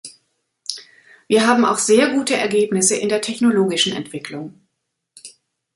Wir 1.27 1.45
haben 1.45 1.63
auch 1.63 1.77
sehr 1.77 2.09
gute 2.09 2.35
Ergebnisse 2.35 2.95
in 2.95 3.07
der 3.07 3.21
technologischen 3.21 3.93
Entwicklung. 3.93 4.59